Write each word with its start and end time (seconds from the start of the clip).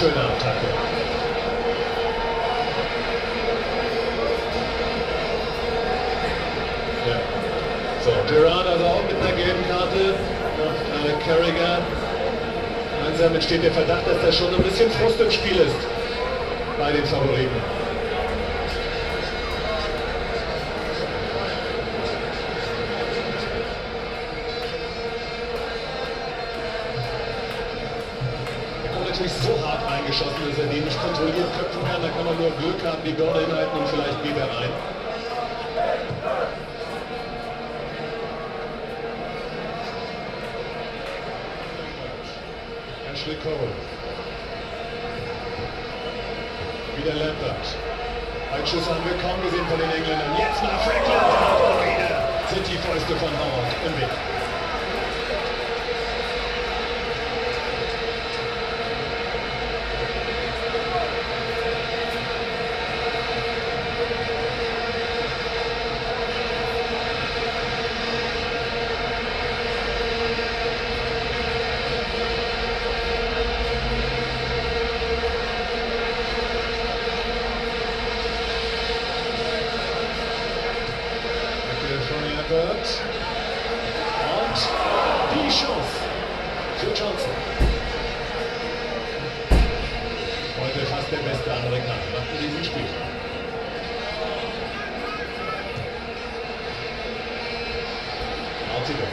schöne 0.00 0.12
Attacke. 0.12 0.66
Ja. 7.06 7.20
So, 8.02 8.10
Gerard 8.32 8.66
also 8.66 8.84
auch 8.86 9.02
mit 9.02 9.16
einer 9.20 9.36
gelben 9.36 9.62
Karte 9.68 10.14
nach 10.56 11.04
äh, 11.04 11.12
Carragher. 11.26 11.82
Langsam 13.04 13.34
entsteht 13.34 13.62
der 13.62 13.72
Verdacht, 13.72 14.06
dass 14.06 14.22
da 14.24 14.32
schon 14.32 14.54
ein 14.54 14.62
bisschen 14.62 14.90
Frust 14.90 15.20
im 15.20 15.30
Spiel 15.30 15.56
ist 15.58 15.76
bei 16.78 16.92
den 16.92 17.04
Favoriten. 17.04 17.60
so 29.42 29.66
hart 29.66 29.89
reingeschossen, 30.00 30.48
dass 30.48 30.58
er 30.58 30.66
den 30.66 30.84
nicht 30.84 31.00
kontrolliert 31.00 31.50
köpfen 31.58 31.82
kann. 31.84 32.02
Da 32.02 32.08
kann 32.08 32.24
man 32.24 32.36
nur 32.36 32.50
Glück 32.58 32.80
haben, 32.84 33.02
die 33.04 33.12
Birne 33.12 33.40
hinhalten 33.40 33.78
und 33.78 33.88
vielleicht 33.88 34.22
geht 34.22 34.36
er 34.36 34.48
rein. 34.48 34.72
Ashley 43.12 43.36
Cole. 43.42 43.72
Wieder 46.96 47.14
Lambert. 47.14 47.66
Ein 48.52 48.66
Schuss 48.66 48.88
haben 48.88 49.04
wir 49.04 49.16
kaum 49.22 49.40
gesehen 49.42 49.66
von 49.68 49.78
den 49.78 49.90
Engländern. 49.90 50.36
Jetzt 50.38 50.62
nach 50.62 50.80
Frank 50.80 51.04
sind 52.52 52.66
die 52.66 52.78
Fäuste 52.78 53.14
von 53.16 53.30
Howard 53.30 53.72
im 53.86 54.00
Weg. 54.00 54.49
Amerikaner 91.66 92.08
nach 92.14 92.40
diesem 92.40 92.64
Spiel. 92.64 92.86
Altidor. 98.74 99.08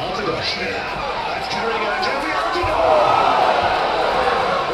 Altidor 0.00 0.42
schneller 0.42 0.86
als 1.34 1.48
Carrigan. 1.48 1.98
Jeffrey 2.04 2.34
Altidor. 2.44 2.98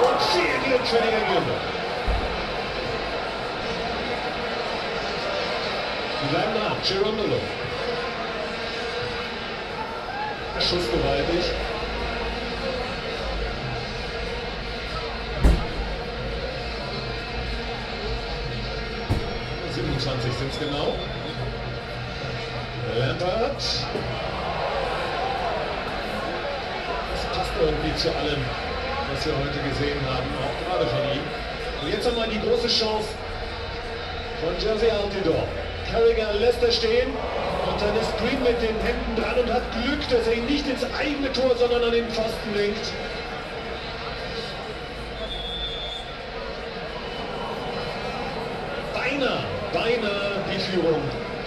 Und 0.04 0.22
viel 0.22 0.56
Glück 0.68 0.86
für 0.86 1.02
die 1.02 1.08
Engländer. 1.08 1.58
Die 6.20 6.28
bleiben 6.28 6.54
da. 6.54 6.76
Girondolo. 6.86 7.40
Schuss 10.60 10.90
gewaltig. 10.90 11.73
Siebenundzwanzig 19.94 20.32
sind 20.38 20.52
es 20.52 20.58
genau. 20.58 20.94
Lambert. 22.98 23.56
Das 27.12 27.24
passt 27.36 27.52
irgendwie 27.60 27.94
zu 27.94 28.08
allem, 28.08 28.42
was 29.12 29.26
wir 29.26 29.34
heute 29.38 29.68
gesehen 29.68 30.00
haben, 30.06 30.26
auch 30.42 30.56
gerade 30.66 30.86
von 30.86 30.98
ihm. 31.12 31.22
Und 31.82 31.92
jetzt 31.92 32.04
wir 32.04 32.26
die 32.26 32.40
große 32.40 32.66
Chance 32.66 33.08
von 34.42 34.54
Jersey 34.58 34.90
Altidor. 34.90 35.46
Carrigan 35.90 36.40
lässt 36.40 36.62
er 36.62 36.72
stehen 36.72 37.10
und 37.10 37.80
dann 37.80 37.96
ist 37.96 38.10
Green 38.18 38.42
mit 38.42 38.60
den 38.62 38.76
Händen 38.80 39.16
dran 39.16 39.38
und 39.38 39.52
hat 39.52 39.62
Glück, 39.80 40.08
dass 40.08 40.26
er 40.26 40.34
ihn 40.34 40.46
nicht 40.46 40.66
ins 40.66 40.84
eigene 40.98 41.32
Tor, 41.32 41.54
sondern 41.56 41.84
an 41.84 41.92
den 41.92 42.08
Pfosten 42.10 42.54
lenkt. 42.56 42.90
Beinahe, 48.94 49.44
beinahe 49.74 50.38
die 50.48 50.60
Führung 50.60 51.02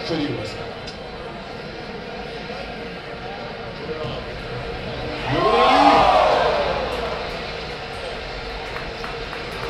für 0.05 0.15
die 0.15 0.27
USA. 0.37 0.67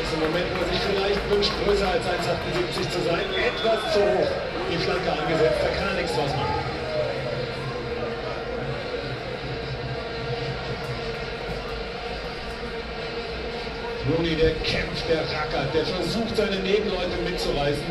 ist 0.01 0.13
im 0.13 0.19
Moment, 0.19 0.45
wo 0.55 0.63
er 0.63 0.69
sich 0.71 0.79
vielleicht 0.79 1.29
wünscht, 1.29 1.51
größer 1.65 1.87
als 1.87 2.03
1,78 2.05 2.89
zu 2.91 3.01
sein, 3.07 3.25
etwas 3.33 3.93
zu 3.93 3.99
hoch 3.99 4.27
die 4.71 4.77
Flanke 4.77 5.11
angesetzt, 5.11 5.59
da 5.61 5.69
kann 5.79 5.95
nichts 5.95 6.15
draus 6.15 6.31
machen. 6.31 6.67
Rooney, 14.09 14.35
der 14.35 14.51
kämpft, 14.63 15.09
der 15.09 15.21
rackert, 15.21 15.73
der 15.73 15.85
versucht 15.85 16.37
seine 16.37 16.55
Nebenleute 16.57 17.17
mitzureißen. 17.29 17.83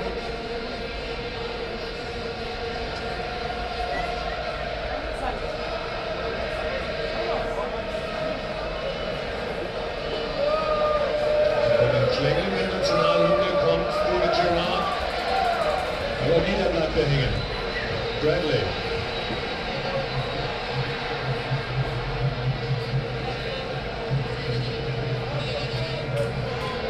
Bradley. 18.23 18.65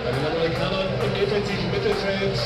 Bei 0.05 0.13
den 0.13 0.27
Amerikanern 0.27 0.87
im 1.03 1.15
defensiven 1.19 1.71
Mittelfeld 1.73 2.39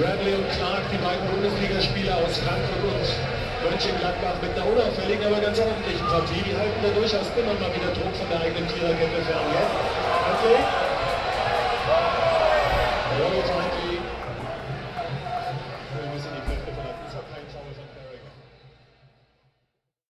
Bradley 0.00 0.34
und 0.34 0.48
Clark, 0.56 0.80
die 0.90 0.96
beiden 0.96 1.28
Bundesligaspieler 1.28 2.16
aus 2.16 2.38
Frankfurt 2.38 2.82
und 2.82 3.70
Mönchengladbach 3.70 4.40
mit 4.40 4.56
einer 4.56 4.66
unauffälligen, 4.66 5.26
aber 5.26 5.40
ganz 5.40 5.60
ordentlichen 5.60 6.06
Partie. 6.06 6.40
Die 6.40 6.56
halten 6.56 6.80
da 6.82 6.88
durchaus 6.88 7.28
immer 7.36 7.52
mal 7.60 7.68
wieder 7.76 7.92
Druck 7.92 8.16
von 8.16 8.28
der 8.32 8.40
eigenen 8.40 8.68
Viererkette 8.70 9.20
fern. 9.28 9.44
Bradley. 9.52 10.91